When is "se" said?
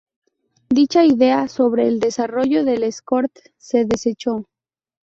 3.59-3.85